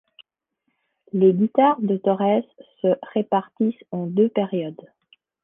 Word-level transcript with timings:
Les 1.13 1.31
guitare 1.31 1.79
de 1.79 1.95
Torres 1.95 2.41
se 2.81 2.87
répartissent 3.13 3.83
en 3.91 4.07
deux 4.07 4.29
périodes. 4.29 4.87